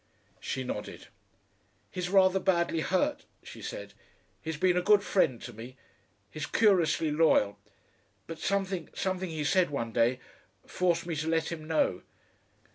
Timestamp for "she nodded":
0.39-1.09